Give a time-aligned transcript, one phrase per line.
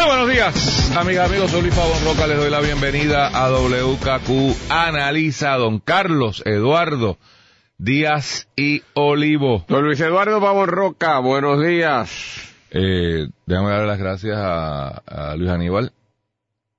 [0.00, 1.50] Bueno, buenos días, amigas, amigos.
[1.50, 2.26] Soy Luis Pavón Roca.
[2.26, 5.58] Les doy la bienvenida a WKQ Analiza.
[5.58, 7.18] Don Carlos Eduardo
[7.76, 9.66] Díaz y Olivo.
[9.68, 12.54] Don Luis Eduardo Pavón Roca, buenos días.
[12.70, 15.92] Eh, déjame dar las gracias a, a Luis Aníbal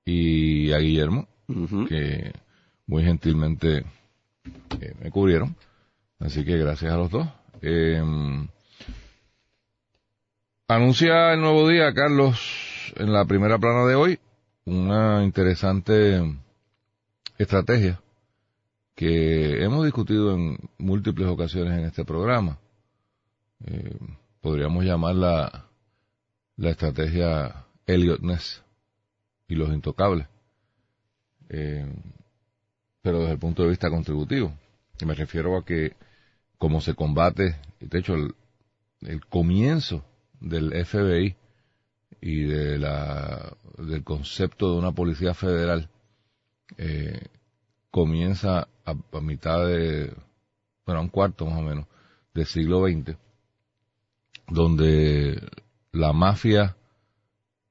[0.04, 1.28] y a Guillermo,
[1.88, 2.32] que
[2.88, 3.84] muy gentilmente
[4.80, 5.54] eh, me cubrieron.
[6.18, 7.28] Así que gracias a los dos.
[7.60, 8.02] Eh,
[10.66, 14.18] anuncia el nuevo día, Carlos, en la primera plana de hoy,
[14.64, 16.20] una interesante
[17.38, 18.00] estrategia
[18.94, 22.58] que hemos discutido en múltiples ocasiones en este programa.
[23.64, 23.96] Eh,
[24.40, 25.66] podríamos llamarla
[26.56, 28.62] la estrategia Elliot Ness
[29.48, 30.26] y los intocables,
[31.48, 31.86] eh,
[33.00, 34.52] pero desde el punto de vista contributivo.
[35.00, 35.94] Y me refiero a que
[36.58, 38.34] como se combate, de hecho, el,
[39.00, 40.04] el comienzo
[40.40, 41.36] del FBI
[42.22, 45.88] y de la, del concepto de una policía federal
[46.78, 47.26] eh,
[47.90, 50.14] comienza a, mitad de,
[50.86, 51.86] bueno, a un cuarto más o menos,
[52.32, 53.16] del siglo XX,
[54.48, 55.36] donde
[55.90, 56.76] la mafia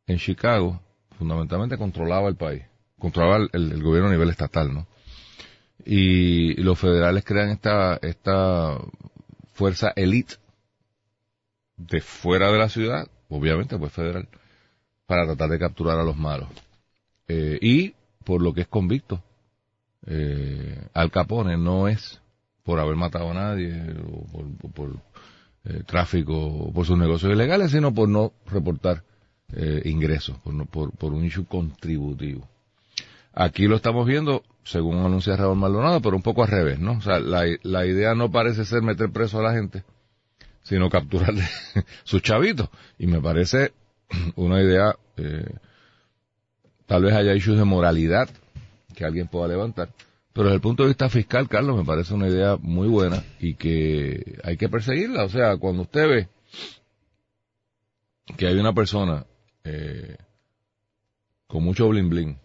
[0.06, 0.82] en Chicago
[1.18, 2.64] fundamentalmente controlaba el país,
[3.00, 4.86] controlaba el, gobierno a nivel estatal, ¿no?
[5.86, 8.78] Y, y, los federales crean esta, esta
[9.54, 10.36] fuerza elite
[11.78, 14.28] de fuera de la ciudad, obviamente pues federal,
[15.12, 16.48] para tratar de capturar a los malos.
[17.28, 19.22] Eh, y por lo que es convicto,
[20.06, 22.22] eh, Al Capone no es
[22.64, 24.90] por haber matado a nadie o por, por
[25.66, 29.04] eh, tráfico, por sus negocios ilegales, sino por no reportar
[29.54, 32.48] eh, ingresos, por, por, por, un issue contributivo.
[33.34, 36.94] Aquí lo estamos viendo, según anuncia Raúl Maldonado, pero un poco al revés, ¿no?
[36.94, 39.84] O sea, la, la idea no parece ser meter preso a la gente,
[40.64, 41.44] sino capturarle
[42.06, 42.70] sus chavitos.
[42.98, 43.74] Y me parece
[44.36, 44.96] una idea,
[46.86, 48.30] tal vez haya issues de moralidad
[48.96, 49.90] que alguien pueda levantar,
[50.34, 53.56] pero desde el punto de vista fiscal, Carlos, me parece una idea muy buena y
[53.56, 55.26] que hay que perseguirla.
[55.26, 56.28] O sea, cuando usted ve
[58.38, 59.26] que hay una persona
[59.64, 60.16] eh,
[61.48, 62.38] con mucho bling bling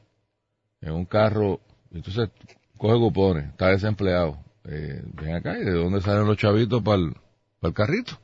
[0.81, 1.61] en un carro,
[1.93, 2.29] entonces
[2.77, 7.03] coge cupones, está desempleado, eh, ven acá y de dónde salen los chavitos para
[7.63, 8.19] el carrito.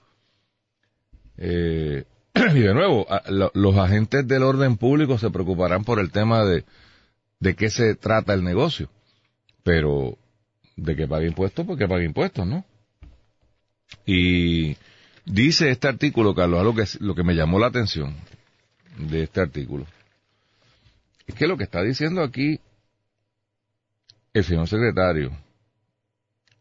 [1.37, 2.05] Eh,
[2.54, 3.06] y de nuevo,
[3.54, 6.65] los agentes del orden público se preocuparán por el tema de,
[7.41, 8.88] de qué se trata el negocio.
[9.62, 10.16] Pero
[10.76, 12.65] de que pague impuestos, porque pague impuestos, ¿no?
[14.06, 14.76] Y
[15.25, 18.15] dice este artículo, Carlos, algo que, lo que me llamó la atención
[18.97, 19.87] de este artículo,
[21.26, 22.59] es que lo que está diciendo aquí
[24.32, 25.31] el señor secretario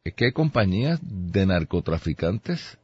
[0.03, 2.77] es que hay compañías de narcotraficantes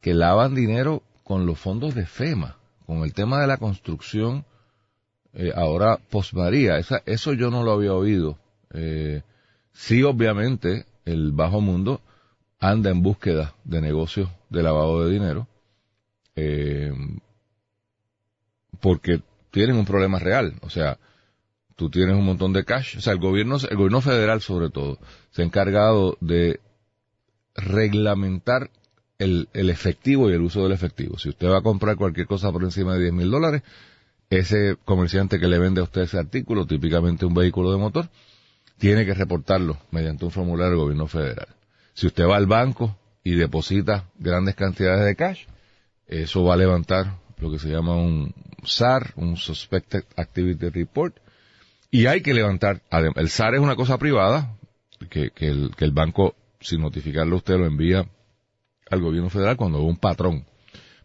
[0.00, 4.44] que lavan dinero con los fondos de FEMA, con el tema de la construcción,
[5.32, 8.38] eh, ahora posmaría, esa, eso yo no lo había oído.
[8.74, 9.22] Eh,
[9.72, 12.02] sí, obviamente, el bajo mundo
[12.60, 15.48] anda en búsqueda de negocios de lavado de dinero,
[16.36, 16.92] eh,
[18.78, 20.56] porque tienen un problema real.
[20.60, 20.98] O sea,
[21.76, 22.98] tú tienes un montón de cash.
[22.98, 24.98] O sea, el gobierno, el gobierno federal sobre todo,
[25.30, 26.60] se ha encargado de
[27.54, 28.68] reglamentar
[29.22, 31.18] el, efectivo y el uso del efectivo.
[31.18, 33.62] Si usted va a comprar cualquier cosa por encima de 10 mil dólares,
[34.30, 38.08] ese comerciante que le vende a usted ese artículo, típicamente un vehículo de motor,
[38.78, 41.48] tiene que reportarlo mediante un formulario del gobierno federal.
[41.94, 45.44] Si usted va al banco y deposita grandes cantidades de cash,
[46.06, 48.34] eso va a levantar lo que se llama un
[48.64, 51.16] SAR, un Suspected Activity Report,
[51.90, 54.56] y hay que levantar, el SAR es una cosa privada,
[55.10, 58.06] que, el, banco, sin notificarlo usted, lo envía
[58.92, 60.44] al gobierno federal cuando hubo un patrón.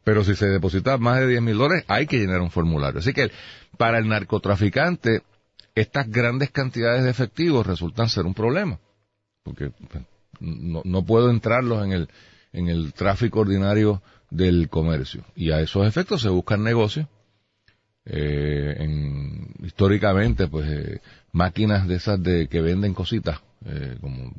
[0.03, 2.99] Pero si se deposita más de 10 mil dólares, hay que llenar un formulario.
[2.99, 3.31] Así que
[3.77, 5.21] para el narcotraficante,
[5.75, 8.79] estas grandes cantidades de efectivos resultan ser un problema.
[9.43, 10.03] Porque pues,
[10.39, 12.09] no, no puedo entrarlos en el,
[12.53, 15.23] en el tráfico ordinario del comercio.
[15.35, 17.07] Y a esos efectos se buscan negocios.
[18.09, 21.01] Eh, en, históricamente, pues, eh,
[21.31, 24.31] máquinas de esas de que venden cositas, eh, como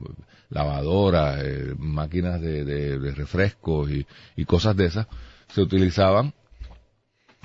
[0.51, 4.07] lavadoras, eh, máquinas de, de, refrescos y,
[4.37, 5.07] y, cosas de esas,
[5.53, 6.33] se utilizaban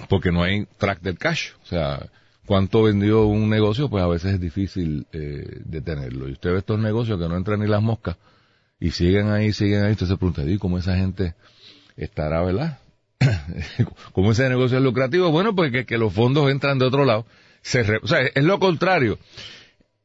[0.09, 1.51] porque no hay track del cash.
[1.63, 2.09] O sea,
[2.45, 6.27] cuánto vendió un negocio, pues a veces es difícil eh, detenerlo.
[6.27, 8.17] Y usted ve estos negocios que no entran ni las moscas
[8.79, 11.35] y siguen ahí, siguen ahí, usted se pregunta, ¿y cómo esa gente
[11.95, 12.79] estará, verdad?
[14.13, 15.31] ¿Cómo ese negocio es lucrativo?
[15.31, 17.25] Bueno, pues que, los fondos entran de otro lado.
[17.61, 19.19] Se o sea, es lo contrario.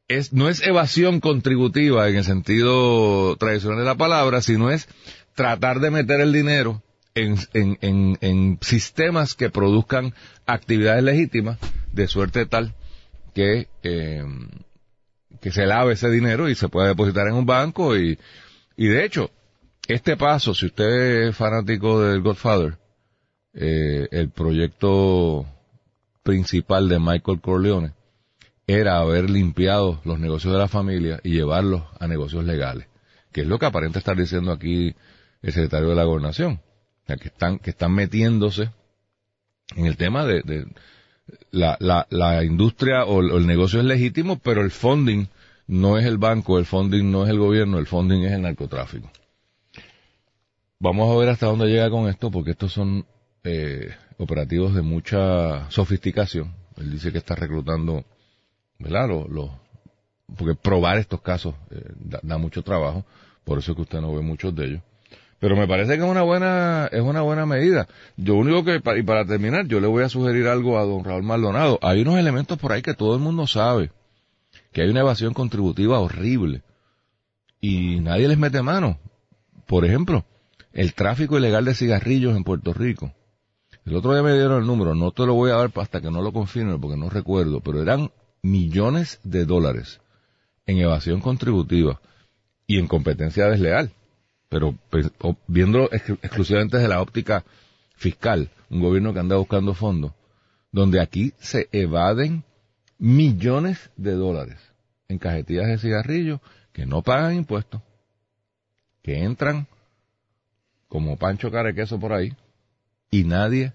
[0.06, 4.88] Es, no es evasión contributiva en el sentido tradicional de la palabra, sino es
[5.34, 6.82] tratar de meter el dinero
[7.14, 10.14] en, en, en, sistemas que produzcan
[10.46, 11.58] actividades legítimas
[11.92, 12.74] de suerte tal
[13.34, 14.24] que, eh,
[15.40, 18.18] que se lave ese dinero y se pueda depositar en un banco y,
[18.76, 19.30] y de hecho,
[19.88, 22.78] este paso, si usted es fanático del Godfather,
[23.60, 25.44] eh, el proyecto
[26.22, 27.92] principal de Michael Corleone
[28.68, 32.86] era haber limpiado los negocios de la familia y llevarlos a negocios legales,
[33.32, 34.94] que es lo que aparenta estar diciendo aquí
[35.42, 36.60] el secretario de la gobernación,
[37.04, 38.70] que están, que están metiéndose
[39.74, 40.66] en el tema de,
[41.50, 45.26] la, la, la, industria o el, negocio es legítimo, pero el funding
[45.66, 49.10] no es el banco, el funding no es el gobierno, el funding es el narcotráfico.
[50.78, 53.04] Vamos a ver hasta dónde llega con esto, porque estos son
[53.44, 56.54] eh, operativos de mucha sofisticación.
[56.76, 58.04] Él dice que está reclutando,
[58.78, 59.08] ¿verdad?
[60.36, 63.04] porque probar estos casos eh, da, da, mucho trabajo,
[63.44, 64.82] por eso es que usted no ve muchos de ellos.
[65.38, 67.86] Pero me parece que es una buena, es una buena medida.
[68.16, 71.22] Yo único que, y para terminar, yo le voy a sugerir algo a don Raúl
[71.22, 71.78] Maldonado.
[71.80, 73.92] Hay unos elementos por ahí que todo el mundo sabe.
[74.72, 76.62] Que hay una evasión contributiva horrible.
[77.60, 78.98] Y nadie les mete mano.
[79.66, 80.24] Por ejemplo,
[80.72, 83.12] el tráfico ilegal de cigarrillos en Puerto Rico.
[83.88, 86.10] El otro día me dieron el número, no te lo voy a dar hasta que
[86.10, 88.10] no lo confirme porque no recuerdo, pero eran
[88.42, 90.02] millones de dólares
[90.66, 91.98] en evasión contributiva
[92.66, 93.90] y en competencia desleal.
[94.50, 95.10] Pero pues,
[95.46, 97.46] viendo exclusivamente desde la óptica
[97.96, 100.12] fiscal, un gobierno que anda buscando fondos,
[100.70, 102.44] donde aquí se evaden
[102.98, 104.58] millones de dólares
[105.08, 106.40] en cajetillas de cigarrillos
[106.74, 107.80] que no pagan impuestos,
[109.02, 109.66] que entran
[110.88, 112.36] como pancho cara queso por ahí
[113.10, 113.72] y nadie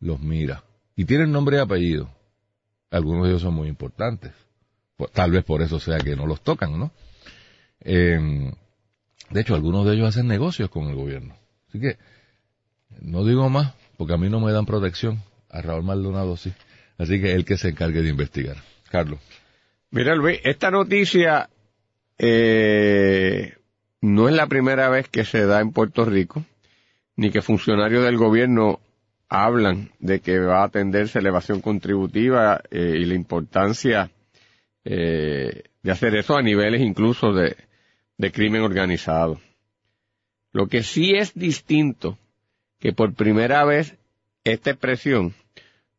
[0.00, 0.64] los mira.
[0.96, 2.10] Y tienen nombre y apellido.
[2.90, 4.32] Algunos de ellos son muy importantes.
[5.12, 6.90] Tal vez por eso sea que no los tocan, ¿no?
[7.80, 8.52] Eh,
[9.30, 11.36] de hecho, algunos de ellos hacen negocios con el gobierno.
[11.68, 11.98] Así que,
[13.00, 15.22] no digo más, porque a mí no me dan protección.
[15.48, 16.52] A Raúl Maldonado sí.
[16.98, 18.56] Así que él que se encargue de investigar.
[18.90, 19.20] Carlos.
[19.90, 21.48] Mira, Luis, esta noticia
[22.18, 23.54] eh,
[24.00, 26.44] no es la primera vez que se da en Puerto Rico,
[27.20, 28.80] ni que funcionarios del gobierno
[29.28, 34.10] hablan de que va a atenderse elevación contributiva eh, y la importancia
[34.86, 37.58] eh, de hacer eso a niveles incluso de,
[38.16, 39.38] de crimen organizado.
[40.50, 42.16] Lo que sí es distinto,
[42.78, 43.98] que por primera vez
[44.44, 45.34] esta expresión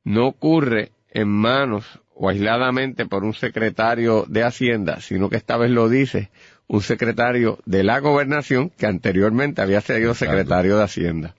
[0.03, 1.85] no ocurre en manos
[2.15, 6.31] o aisladamente por un secretario de Hacienda, sino que esta vez lo dice
[6.71, 11.35] un secretario de la gobernación que anteriormente había sido secretario de Hacienda.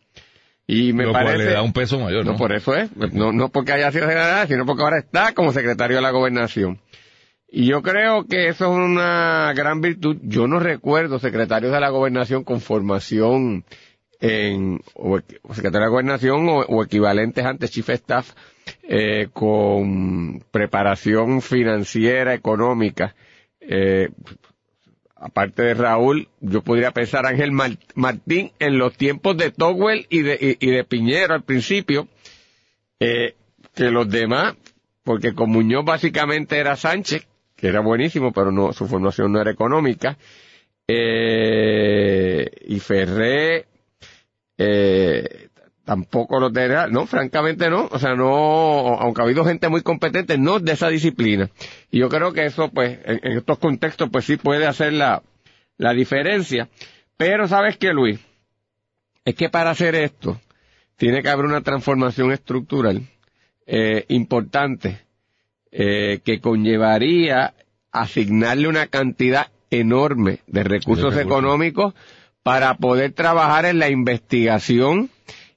[0.67, 1.39] Y me parece.
[1.39, 2.37] le da un peso mayor, ¿no?
[2.37, 2.95] por eso es.
[3.15, 6.81] No, no porque haya sido secretario, sino porque ahora está como secretario de la gobernación.
[7.49, 10.19] Y yo creo que eso es una gran virtud.
[10.23, 13.65] Yo no recuerdo secretarios de la gobernación con formación
[14.21, 15.19] en, o,
[15.55, 18.33] secretario de la gobernación o, equivalentes antes chief staff,
[18.83, 23.15] eh, con preparación financiera, económica.
[23.61, 24.11] Eh,
[25.23, 30.87] aparte de Raúl, yo podría pensar Ángel Martín en los tiempos de Togwell y de,
[30.89, 32.09] Piñero al principio,
[32.99, 33.37] eh,
[33.75, 34.57] que los demás,
[35.05, 37.27] porque con Muñoz básicamente era Sánchez,
[37.57, 40.19] que era buenísimo, pero no, su formación no era económica.
[40.89, 43.67] Eh, y Ferré,
[44.59, 45.49] eh,
[45.85, 50.39] tampoco lo tenía, no, francamente no, o sea, no, aunque ha habido gente muy competente,
[50.39, 51.51] no de esa disciplina.
[51.91, 55.23] Y yo creo que eso, pues, en, estos contextos, pues sí puede hacer la,
[55.79, 56.69] la diferencia.
[57.17, 58.21] Pero, ¿sabes qué, Luis?
[59.25, 60.41] Es que para hacer esto,
[60.97, 63.03] tiene que haber una transformación estructural
[63.67, 65.01] eh, importante
[65.71, 67.55] eh, que conllevaría
[67.91, 71.95] asignarle una cantidad enorme de recursos, económicos
[72.43, 75.11] para poder trabajar en la investigación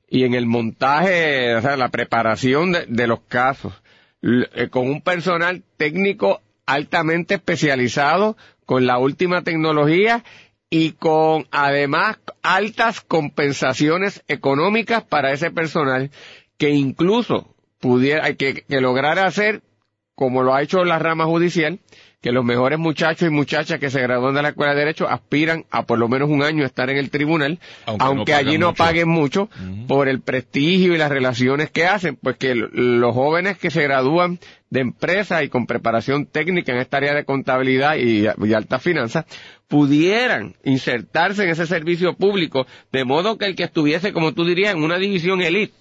[0.10, 3.74] y en el montaje, o sea, la preparación de, los casos,
[4.22, 10.24] eh, con un personal técnico altamente especializado, con la última tecnología
[10.70, 16.10] y con además altas compensaciones económicas para ese personal
[16.58, 19.62] que incluso pudiera, que, que lograra hacer
[20.16, 21.80] como lo ha hecho la rama judicial,
[22.22, 25.66] que los mejores muchachos y muchachas que se gradúan de la Escuela de Derecho aspiran
[25.70, 29.48] a por lo menos un año estar en el tribunal, aunque, allí no paguen mucho,
[29.88, 34.40] por el prestigio y las relaciones que hacen, pues que los jóvenes que se gradúan
[34.72, 39.26] de empresa y con preparación técnica en esta área de contabilidad y, y alta finanzas,
[39.68, 44.74] pudieran insertarse en ese servicio público, de modo que el que estuviese, como tú dirías,
[44.74, 45.74] en una división elite,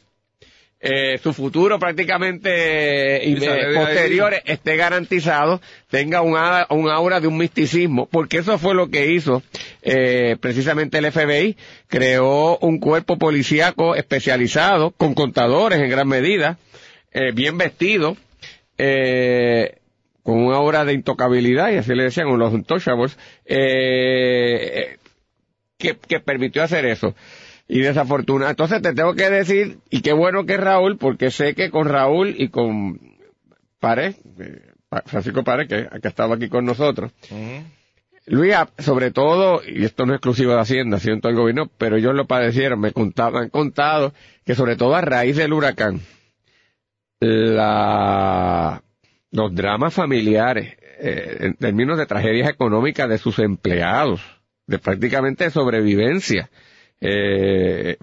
[0.86, 6.36] eh, su futuro prácticamente y posterior esté garantizado, tenga un,
[6.78, 9.42] un aura de un misticismo, porque eso fue lo que hizo
[9.80, 11.56] eh, precisamente el FBI,
[11.88, 16.58] creó un cuerpo policíaco especializado, con contadores en gran medida,
[17.12, 18.18] eh, bien vestido,
[18.76, 19.78] eh,
[20.22, 24.98] con una aura de intocabilidad, y así le decían los untouchables, eh,
[25.78, 27.14] que, que permitió hacer eso
[27.68, 28.50] y desafortunado.
[28.50, 32.34] Entonces te tengo que decir, y qué bueno que Raúl, porque sé que con Raúl
[32.36, 33.00] y con
[33.80, 34.72] Pare, eh,
[35.06, 37.12] Francisco Pare, que, que estaba aquí con nosotros,
[38.26, 42.14] Luis, sobre todo, y esto no es exclusivo de Hacienda, siento el gobierno, pero ellos
[42.14, 44.14] lo padecieron, me, contaban, han contado
[44.46, 46.00] que sobre todo a raíz del huracán,
[47.20, 48.82] la,
[49.30, 54.22] los dramas familiares, eh, en términos de tragedias económicas de sus empleados,
[54.66, 56.48] de prácticamente sobrevivencia,
[57.04, 57.96] eh,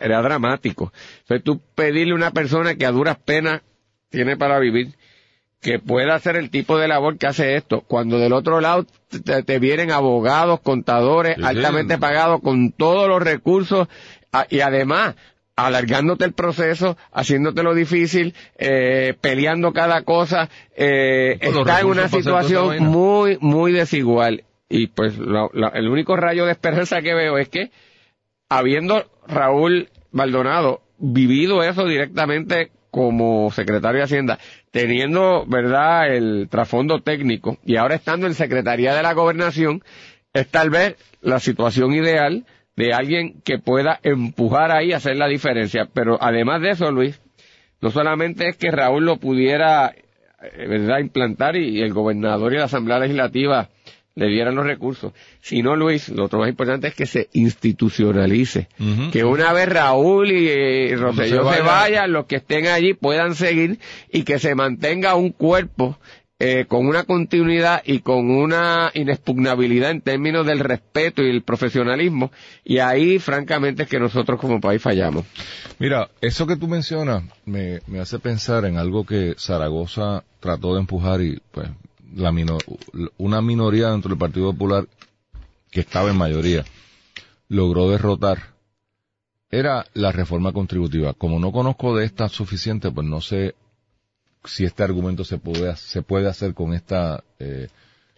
[0.00, 0.92] era dramático.
[1.20, 3.62] Entonces tú pedirle a una persona que a duras penas
[4.10, 4.94] tiene para vivir,
[5.60, 8.86] que pueda hacer el tipo de labor que hace esto, cuando del otro lado
[9.44, 13.88] te, vienen abogados, contadores, altamente pagados con todos los recursos
[14.50, 15.16] y además
[15.56, 23.38] alargándote el proceso, haciéndotelo difícil, eh, peleando cada cosa, eh, está en una situación muy,
[23.40, 24.44] muy desigual.
[24.68, 27.72] Y pues el único rayo de esperanza que veo es que
[28.48, 34.38] habiendo Raúl Maldonado vivido eso directamente como secretario de Hacienda,
[34.70, 39.82] teniendo, ¿verdad?, el trasfondo técnico y ahora estando en Secretaría de la Gobernación,
[40.32, 45.26] es tal vez la situación ideal de alguien que pueda empujar ahí a hacer la
[45.28, 45.88] diferencia.
[45.92, 47.20] Pero además de eso, Luis,
[47.80, 49.94] no solamente es que Raúl lo pudiera,
[50.42, 53.68] eh, ¿verdad?, implantar y el gobernador y la Asamblea Legislativa
[54.18, 55.12] le dieran los recursos.
[55.40, 58.68] Si no, Luis, lo otro más importante es que se institucionalice.
[59.12, 63.78] Que una vez Raúl y, eh, Roselló se, vayan, los que estén allí puedan seguir
[64.12, 65.98] y que se mantenga un cuerpo
[66.40, 72.32] eh, con una continuidad y con una inexpugnabilidad en términos del respeto y el profesionalismo.
[72.64, 75.26] Y ahí, francamente, es que nosotros como país fallamos.
[75.78, 80.80] Mira, eso que tú mencionas me, me hace pensar en algo que Zaragoza trató de
[80.80, 81.68] empujar y pues
[82.14, 82.32] la
[83.18, 84.86] una minoría dentro del Partido Popular
[85.70, 86.64] que estaba en mayoría
[87.48, 88.54] logró derrotar
[89.50, 91.14] era la reforma contributiva.
[91.14, 93.54] Como no conozco de esta suficiente, pues no sé
[94.44, 96.96] si este argumento se puede, se puede hacer con este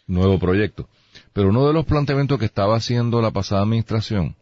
[0.07, 0.89] nuevo proyecto.
[1.33, 4.37] Pero uno de los planteamientos que estaba haciendo la pasada administración,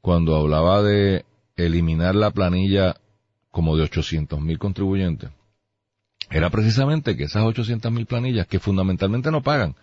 [0.00, 1.24] cuando hablaba de
[1.56, 2.96] eliminar la planilla
[3.50, 5.30] como de 800 mil contribuyentes,
[6.30, 9.74] era precisamente que esas 800 mil planillas que fundamentalmente no pagan,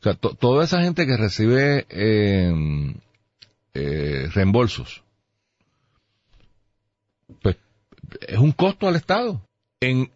[0.00, 2.94] o sea, toda esa gente que recibe eh,
[3.74, 5.02] eh, reembolsos,
[7.42, 7.56] pues
[8.26, 9.42] es un costo al Estado
[9.80, 10.10] en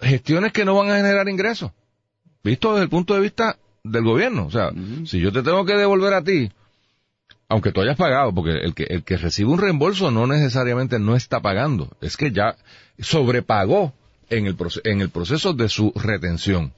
[0.00, 1.72] gestiones que no van a generar ingresos,
[2.42, 4.46] visto desde el punto de vista del gobierno.
[4.46, 4.70] O sea,
[5.06, 6.50] si yo te tengo que devolver a ti,
[7.48, 11.16] aunque tú hayas pagado, porque el que, el que recibe un reembolso no necesariamente no
[11.16, 12.56] está pagando, es que ya
[13.00, 13.92] sobrepagó
[14.30, 16.72] en el, en el proceso de su retención.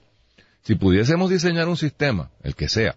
[0.63, 2.97] Si pudiésemos diseñar un sistema, el que sea,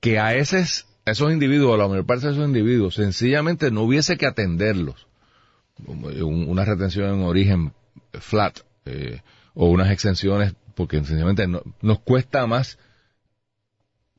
[0.00, 4.16] que a, esos, esos individuos, a la mayor parte de esos individuos, sencillamente no hubiese
[4.16, 5.06] que atenderlos,
[5.86, 7.72] una retención en origen
[8.12, 9.20] flat, eh,
[9.54, 11.46] o unas exenciones, porque sencillamente
[11.82, 12.78] nos cuesta más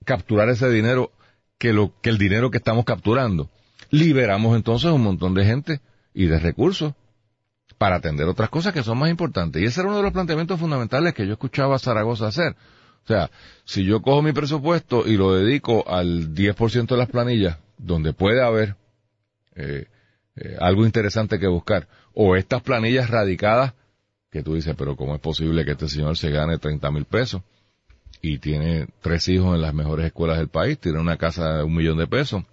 [0.05, 1.11] capturar ese dinero
[1.57, 3.49] que, lo, que el dinero que estamos capturando.
[3.89, 5.81] Liberamos entonces un montón de gente
[6.13, 6.93] y de recursos
[7.79, 9.61] para atender otras cosas que son más importantes.
[9.61, 12.51] Y ese era uno de los planteamientos fundamentales que yo escuchaba a Zaragoza hacer.
[13.05, 13.31] O sea,
[13.63, 18.43] si yo cojo mi presupuesto y lo dedico al 10% de las planillas, donde puede
[18.43, 18.75] haber
[19.55, 19.87] eh,
[20.35, 23.73] eh, algo interesante que buscar, o estas planillas radicadas,
[24.29, 27.41] que tú dices, pero ¿cómo es posible que este señor se gane 30 mil pesos?
[28.21, 31.73] Y tiene tres hijos en las mejores escuelas del país, tiene una casa de un
[31.73, 32.43] millón de pesos.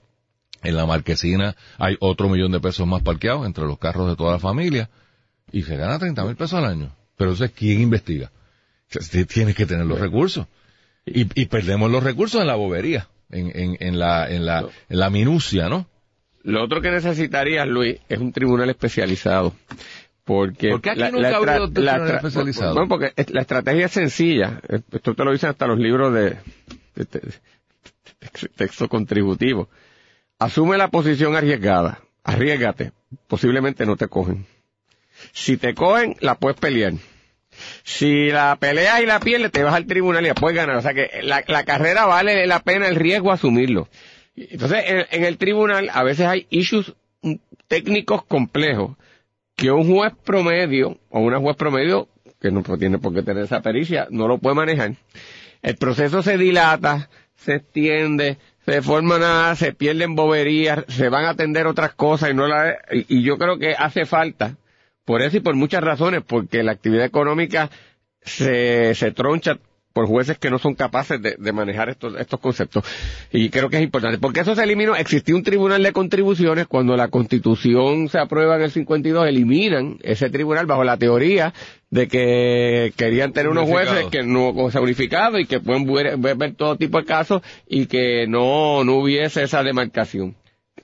[0.62, 4.30] En la marquesina hay otro millón de pesos más parqueados entre los carros de toda
[4.32, 4.88] la familia
[5.58, 6.94] y se gana 30 mil pesos al año.
[7.16, 8.30] Pero entonces, ¿quién investiga?
[9.28, 10.46] Tienes que tener los recursos.
[11.04, 14.98] Y, y, perdemos los recursos en la bobería, en, en, en, la, en, la, en
[14.98, 15.86] la minucia, ¿no?
[16.42, 19.54] Lo otro que necesitarías, Luis, es un tribunal especializado
[20.24, 21.64] Porque ¿Por qué aquí la- nunca ha
[22.16, 22.74] especializados?
[22.74, 24.60] Bueno, porque la estrategia es sencilla.
[24.68, 26.36] Esto te lo dicen hasta los libros de,
[26.96, 29.68] de- de- de texto contributivo.
[30.38, 32.00] Asume la posición arriesgada.
[32.24, 32.92] Arriesgate.
[33.28, 34.44] Posiblemente no te cogen.
[35.32, 36.94] Si te cogen, la puedes pelear.
[37.82, 40.76] Si la peleas y la pierdes, te vas al tribunal y la puedes ganar.
[40.76, 43.88] O sea que la, la carrera vale la pena el riesgo asumirlo.
[44.36, 46.94] Entonces, en, el tribunal a veces hay issues
[47.68, 48.96] técnicos complejos
[49.56, 52.08] que un juez promedio o una juez promedio
[52.40, 54.94] que no tiene por qué tener esa pericia no lo puede manejar.
[55.62, 61.30] El proceso se dilata, se extiende, se forman nada, se pierden boberías, se van a
[61.30, 64.56] atender otras cosas y no la y yo creo que hace falta
[65.06, 67.70] por eso y por muchas razones, porque la actividad económica
[68.22, 69.56] se, se troncha
[69.92, 72.84] por jueces que no son capaces de, de manejar estos, estos conceptos.
[73.32, 76.98] Y creo que es importante, porque eso se eliminó, existía un tribunal de contribuciones, cuando
[76.98, 81.54] la constitución se aprueba en el 52, eliminan ese tribunal bajo la teoría
[81.88, 85.86] de que querían tener unos jueces que no, o sea, unificados y que pueden
[86.20, 90.34] ver todo tipo de casos y que no, no hubiese esa demarcación.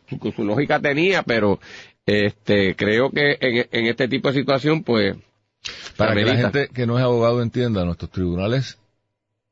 [0.08, 1.60] Su, su lógica tenía, pero
[2.06, 5.16] este creo que en, en este tipo de situación, pues,
[5.96, 8.78] Para que la gente que no es abogado entienda, nuestros tribunales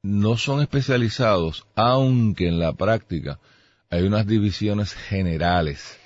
[0.03, 3.39] no son especializados, aunque en la práctica
[3.91, 5.99] hay unas divisiones generales.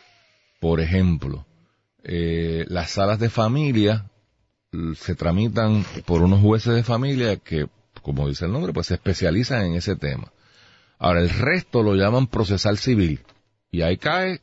[0.60, 1.46] Por ejemplo,
[2.02, 4.10] eh, las salas de familia
[4.72, 7.66] l- se tramitan por unos jueces de familia que,
[8.02, 10.32] como dice el nombre, pues se especializan en ese tema.
[10.98, 13.20] Ahora, el resto lo llaman procesal civil.
[13.70, 14.40] Y ahí cae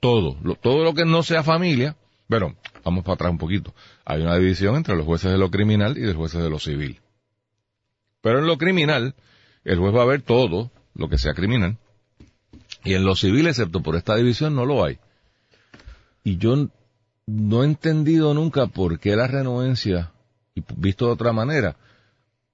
[0.00, 1.96] todo, lo- todo lo que no sea familia.
[2.28, 3.74] Bueno, vamos para atrás un poquito.
[4.04, 7.00] Hay una división entre los jueces de lo criminal y los jueces de lo civil.
[8.20, 9.14] Pero en lo criminal,
[9.64, 11.78] el juez va a ver todo lo que sea criminal.
[12.84, 14.98] Y en lo civil, excepto por esta división, no lo hay.
[16.24, 16.68] Y yo
[17.26, 20.12] no he entendido nunca por qué la renuencia,
[20.54, 21.76] y visto de otra manera,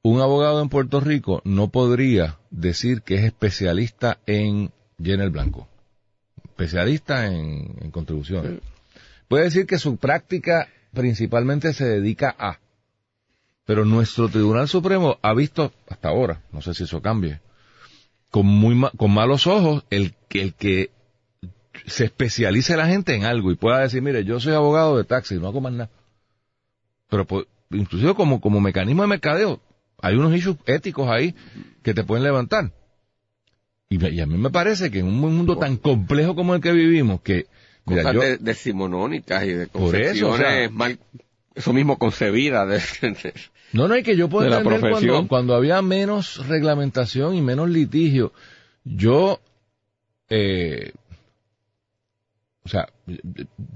[0.03, 5.69] un abogado en Puerto Rico no podría decir que es especialista en llena el blanco.
[6.57, 8.61] Especialista en, en contribuciones.
[9.27, 12.61] Puede decir que su práctica principalmente se dedica a.
[13.65, 17.41] Pero nuestro Tribunal Supremo ha visto hasta ahora, no sé si eso cambie,
[18.31, 20.91] con muy ma- con malos ojos el que el que
[21.87, 25.35] se especialice la gente en algo y pueda decir, mire, yo soy abogado de taxi,
[25.37, 25.91] no hago más nada.
[27.09, 29.61] Pero pues, inclusive como como mecanismo de mercadeo,
[30.01, 31.35] hay unos issues éticos ahí
[31.83, 32.71] que te pueden levantar.
[33.89, 37.21] Y, a mí me parece que en un mundo tan complejo como el que vivimos,
[37.21, 37.47] que
[37.87, 40.99] mira, cosas yo- de, decimonónicas y de Por eso, o concepciones sea- mal,
[41.55, 42.69] eso mismo concebidas.
[42.69, 43.35] De, de-
[43.73, 45.11] No, no, y que yo puedo de la entender profesión.
[45.13, 48.33] cuando, cuando había menos reglamentación y menos litigio.
[48.85, 49.41] Yo,
[50.29, 50.93] eh,
[52.65, 52.89] o sea,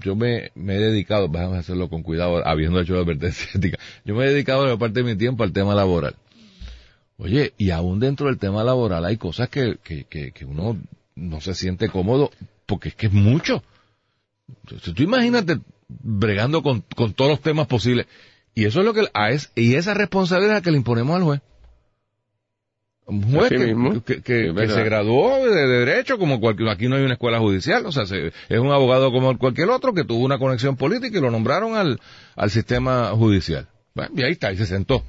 [0.00, 3.78] yo me, me he dedicado, vamos a hacerlo con cuidado, habiendo hecho la advertencia ética,
[4.04, 6.16] yo me he dedicado la parte de mi tiempo al tema laboral.
[7.18, 10.78] Oye, y aún dentro del tema laboral hay cosas que, que, que, que uno
[11.16, 12.30] no se siente cómodo
[12.64, 13.62] porque es que es mucho.
[14.64, 18.06] Entonces, tú imagínate bregando con, con todos los temas posibles.
[18.54, 21.40] Y eso es lo que, a es, y esa responsabilidad que le imponemos al juez.
[23.06, 23.90] Un juez que, mismo.
[24.04, 24.20] que,
[24.68, 28.04] se graduó de, de derecho, como cualquier, aquí no hay una escuela judicial, o sea,
[28.04, 31.74] se- es un abogado como cualquier otro que tuvo una conexión política y lo nombraron
[31.74, 32.00] al,
[32.36, 33.66] al sistema judicial.
[33.94, 35.02] Bueno, y ahí está, y se sentó.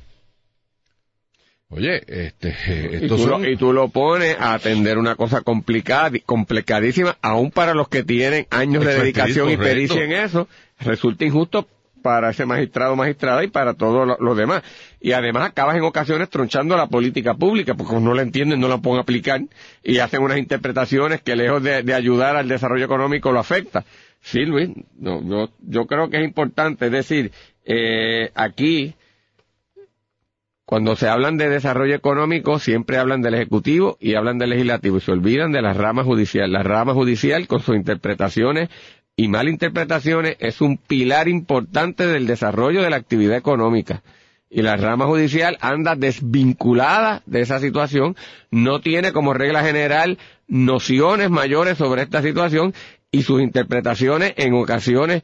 [1.71, 5.41] Oye, este, y, estos tú son, lo, y tú lo pones a atender una cosa
[5.41, 10.47] complicada, complicadísima, aún para los que tienen años de dedicación y pericia en eso,
[10.79, 11.67] resulta injusto
[12.01, 14.63] para ese magistrado o magistrada y para todos lo- los demás.
[15.01, 18.67] Y además acabas en ocasiones tronchando la política pública, porque como no la entienden, no
[18.69, 19.41] la pueden aplicar
[19.83, 23.83] y hacen unas interpretaciones que lejos de, de ayudar al desarrollo económico lo afecta.
[24.21, 27.31] Sí, Luis, no, yo, yo creo que es importante, es decir,
[27.65, 28.95] eh, aquí,
[30.69, 35.01] cuando se hablan de desarrollo económico, siempre hablan del Ejecutivo y hablan del Legislativo y
[35.01, 36.51] se olvidan de la rama judicial.
[36.51, 38.69] La rama judicial, con sus interpretaciones
[39.15, 44.03] y malinterpretaciones, es un pilar importante del desarrollo de la actividad económica.
[44.47, 48.15] Y la rama judicial anda desvinculada de esa situación,
[48.51, 52.75] no tiene como regla general nociones mayores sobre esta situación
[53.11, 55.23] y sus interpretaciones en ocasiones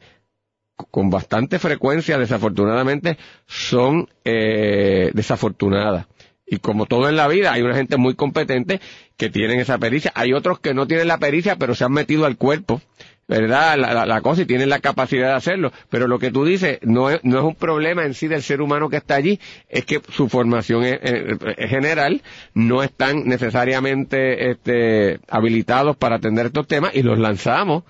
[0.90, 6.06] con bastante frecuencia, desafortunadamente, son eh, desafortunadas.
[6.46, 8.80] Y como todo en la vida, hay una gente muy competente
[9.16, 10.12] que tienen esa pericia.
[10.14, 12.80] Hay otros que no tienen la pericia, pero se han metido al cuerpo,
[13.26, 13.76] ¿verdad?
[13.76, 15.72] La, cosa y tienen la capacidad de hacerlo.
[15.90, 18.60] Pero lo que tú dices no es, no es un problema en sí del ser
[18.60, 22.22] humano que está allí, es que su formación es general,
[22.54, 27.82] no están necesariamente este, habilitados para atender estos temas y los lanzamos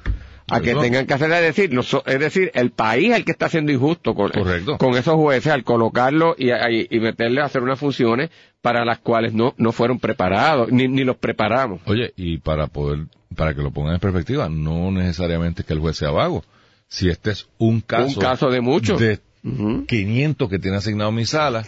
[0.49, 3.33] a que tengan que hacer, es decir, noso- es decir, el país es el que
[3.33, 4.79] está siendo injusto con, Correcto.
[4.79, 8.31] con esos jueces al colocarlo y, y, y meterle a hacer unas funciones
[8.63, 11.81] para las cuales no, no fueron preparados, ni, ni los preparamos.
[11.87, 15.81] Oye, y para poder, para que lo pongan en perspectiva, no necesariamente es que el
[15.81, 16.45] juez sea vago.
[16.89, 19.01] Si este es un caso, Un caso de muchos.
[19.01, 19.85] de Ujú.
[19.87, 21.65] 500 que tiene asignado mi sala,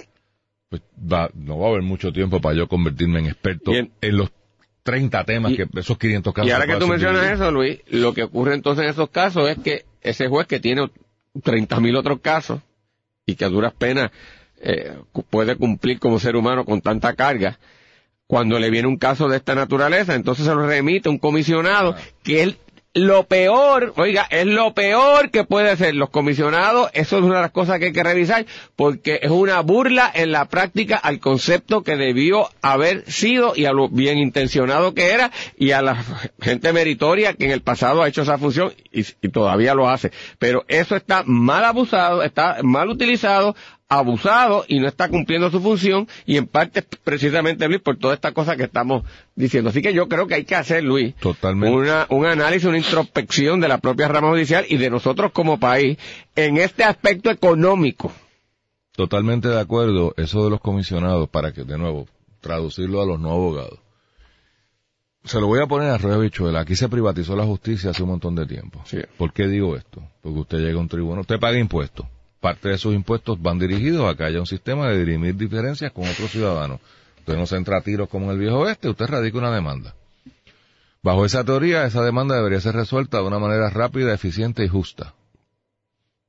[0.69, 4.31] pues va, no va a haber mucho tiempo para yo convertirme en experto en, los
[4.83, 6.49] 30 temas Y- que esos 500 casos.
[6.49, 9.59] Y ahora que tú mencionas eso, Luis, lo que ocurre entonces en esos casos es
[9.59, 10.91] que ese juez que tiene
[11.43, 12.61] 30 mil otros casos
[13.27, 14.11] y que a duras penas
[14.61, 14.97] eh,
[15.31, 17.59] puede cumplir como ser humano con tanta carga,
[18.27, 22.43] cuando le viene un caso de esta naturaleza, entonces se lo remite un comisionado que
[22.43, 22.59] él
[23.01, 27.43] lo peor, oiga, es lo peor que puede ser los comisionados, eso es una de
[27.43, 31.83] las cosas que hay que revisar, porque es una burla en la práctica al concepto
[31.83, 36.05] que debió haber sido y a lo bien intencionado que era y a la
[36.41, 40.13] gente meritoria que en el pasado ha hecho esa función y, y todavía lo hace.
[40.39, 43.55] Pero eso está mal abusado, está mal utilizado,
[43.89, 48.33] abusado y no está cumpliendo su función y en parte precisamente Luis por toda esta
[48.33, 49.71] cosa que estamos diciendo.
[49.71, 51.75] Así que yo creo que hay que hacer Luis Totalmente.
[51.75, 55.99] una, un análisis, una introspección de la propia rama judicial y de nosotros como país
[56.37, 58.13] en este aspecto económico.
[58.93, 62.09] Totalmente de acuerdo, eso de los comisionados, para que, de nuevo,
[62.41, 63.79] traducirlo a los no abogados.
[65.25, 66.61] Se lo voy a poner a Rueda Bichuela.
[66.61, 68.83] Aquí se privatizó la justicia hace un montón de tiempo.
[68.87, 68.99] Sí.
[69.17, 70.03] ¿Por qué digo esto?
[70.21, 72.07] Porque usted llega a un tribunal, usted paga impuestos.
[72.41, 76.09] Parte de sus impuestos van dirigidos a que haya un sistema de dirimir diferencias con
[76.09, 76.81] otros ciudadanos.
[77.19, 79.95] Usted no se entra a tiros como en el viejo oeste, usted radica una demanda.
[81.03, 85.15] Bajo esa teoría, esa demanda debería ser resuelta de una manera rápida, eficiente y justa.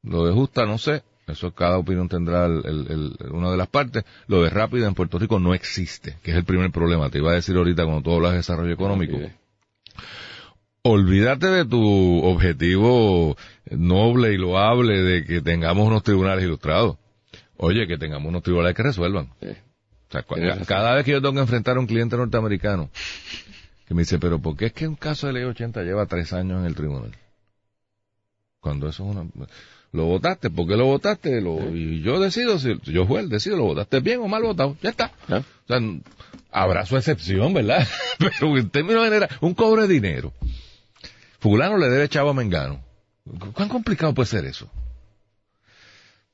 [0.04, 3.68] Lo de justa no sé, eso cada opinión tendrá el- el- el- una de las
[3.68, 4.04] partes.
[4.28, 7.10] Lo de rápida en Puerto Rico no existe, que es el primer problema.
[7.10, 9.18] Te iba a decir ahorita cuando tú hablas de desarrollo económico.
[10.82, 13.36] Olvídate de tu objetivo
[13.70, 16.98] noble y loable de que tengamos unos tribunales ilustrados.
[17.58, 19.30] Oye, que tengamos unos tribunales que resuelvan.
[19.42, 19.50] Sí.
[19.50, 20.24] O sea,
[20.66, 22.90] cada vez que yo tengo que enfrentar a un cliente norteamericano
[23.88, 26.32] que me dice, pero ¿por qué es que un caso de ley 80 lleva tres
[26.34, 27.12] años en el tribunal?
[28.60, 29.26] Cuando eso es una...
[29.92, 31.42] Lo votaste, ¿por qué lo votaste?
[31.42, 34.92] Lo- Y yo decido, si yo juez, decido, lo votaste bien o mal votado, ya
[34.92, 35.12] está.
[35.28, 35.82] O sea,
[36.52, 37.88] habrá su excepción, ¿verdad?
[38.20, 40.32] Pero en términos generales, un cobro de dinero.
[41.40, 42.84] Fulano le debe chavo a Mengano.
[43.40, 44.70] ¿Cu- ¿Cuán complicado puede ser eso?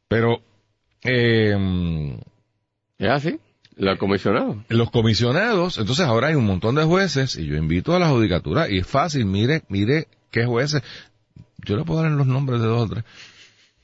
[0.08, 0.42] Pero,
[1.04, 2.18] eh,
[2.98, 3.40] ¿Es así?
[3.78, 4.64] Lo comisionado.
[4.70, 8.70] los comisionados, entonces ahora hay un montón de jueces y yo invito a la judicatura
[8.70, 10.82] y es fácil, mire, mire qué jueces,
[11.58, 13.04] yo le puedo dar los nombres de dos o tres,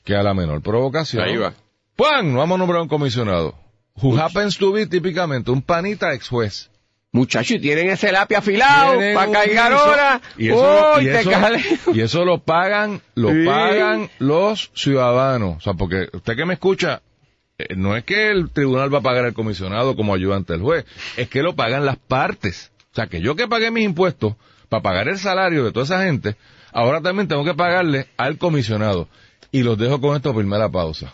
[0.04, 1.52] que a la menor provocación, Ahí va.
[1.94, 2.32] ¡Puan!
[2.32, 3.54] No vamos a nombrar a un comisionado.
[4.00, 6.70] Who happens to be típicamente un panita ex juez.
[7.14, 10.22] Muchachos, y tienen ese lápiz afilado para cargar horas.
[10.38, 13.44] Y y, eso, cale- y eso lo pagan, lo Sí.
[13.44, 15.58] pagan los ciudadanos.
[15.58, 17.02] O sea, porque usted que me escucha,
[17.58, 20.86] eh, no es que el tribunal va a pagar al comisionado como ayudante del juez,
[21.18, 22.72] es que lo pagan las partes.
[22.92, 24.34] O sea, que yo que pagué mis impuestos
[24.70, 26.36] para pagar el salario de toda esa gente,
[26.72, 29.06] ahora también tengo que pagarle al comisionado.
[29.50, 31.12] Y los dejo con esto primera pausa.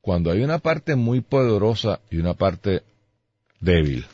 [0.00, 2.84] Cuando hay una parte muy poderosa y una parte
[3.58, 4.06] débil,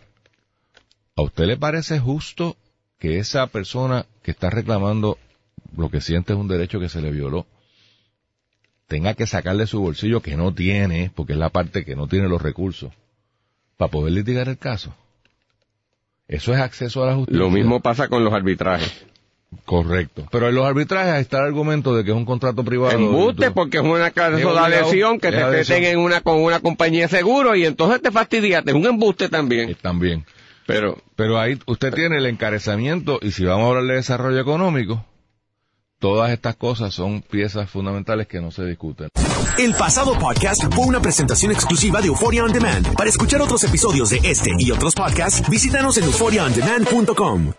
[1.16, 2.57] ¿A usted le parece justo
[2.98, 5.18] que esa persona que está reclamando
[5.77, 7.46] lo que siente es un derecho que se le violó
[8.88, 12.29] tenga que sacarle su bolsillo que no tiene, porque es la parte que no tiene
[12.29, 12.92] los recursos,
[13.77, 14.94] para poder litigar el caso?
[16.29, 17.38] Eso es acceso a la justicia.
[17.38, 19.07] Lo mismo pasa con los arbitrajes.
[19.64, 20.27] Correcto.
[20.33, 22.92] Pero en los arbitrajes está el argumento de que es un contrato privado.
[22.92, 27.55] Embuste porque es una adhesión que te meten en una con una compañía de seguro
[27.55, 28.72] y entonces te fastidiaste.
[28.72, 29.77] Es un embuste también.
[29.81, 30.24] También.
[30.66, 35.05] Pero Pero ahí usted tiene el encarecimiento y si vamos a hablar de desarrollo económico,
[35.98, 39.09] todas estas cosas son piezas fundamentales que no se discuten.
[39.59, 42.94] El pasado podcast fue una presentación exclusiva de Euphoria On Demand.
[42.94, 47.55] Para escuchar otros episodios de este y otros podcasts, visítanos en euphoriaondemand.com.